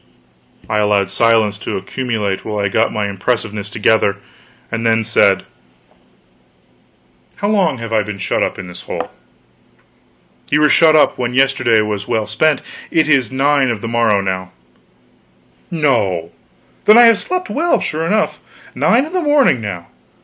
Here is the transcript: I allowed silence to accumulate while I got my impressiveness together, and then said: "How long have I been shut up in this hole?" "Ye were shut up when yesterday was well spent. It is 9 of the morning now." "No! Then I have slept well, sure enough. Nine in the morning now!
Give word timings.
I 0.67 0.79
allowed 0.79 1.11
silence 1.11 1.59
to 1.59 1.77
accumulate 1.77 2.43
while 2.43 2.57
I 2.57 2.69
got 2.69 2.91
my 2.91 3.07
impressiveness 3.07 3.69
together, 3.69 4.17
and 4.71 4.83
then 4.83 5.03
said: 5.03 5.43
"How 7.35 7.49
long 7.49 7.77
have 7.77 7.93
I 7.93 8.01
been 8.01 8.17
shut 8.17 8.41
up 8.41 8.57
in 8.57 8.65
this 8.67 8.81
hole?" 8.81 9.11
"Ye 10.49 10.57
were 10.57 10.69
shut 10.69 10.95
up 10.95 11.19
when 11.19 11.35
yesterday 11.35 11.81
was 11.83 12.07
well 12.07 12.25
spent. 12.25 12.63
It 12.89 13.07
is 13.07 13.31
9 13.31 13.69
of 13.69 13.81
the 13.81 13.87
morning 13.87 14.25
now." 14.25 14.51
"No! 15.69 16.31
Then 16.85 16.97
I 16.97 17.03
have 17.05 17.19
slept 17.19 17.51
well, 17.51 17.79
sure 17.79 18.07
enough. 18.07 18.39
Nine 18.73 19.05
in 19.05 19.13
the 19.13 19.21
morning 19.21 19.61
now! 19.61 19.85